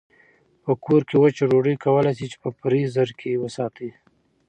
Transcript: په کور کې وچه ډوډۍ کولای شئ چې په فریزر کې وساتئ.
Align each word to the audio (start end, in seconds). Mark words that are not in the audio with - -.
په 0.63 0.71
کور 0.83 1.01
کې 1.09 1.15
وچه 1.23 1.43
ډوډۍ 1.49 1.75
کولای 1.85 2.13
شئ 2.17 2.27
چې 2.31 2.37
په 2.43 2.49
فریزر 2.59 3.09
کې 3.19 3.41
وساتئ. 3.43 3.89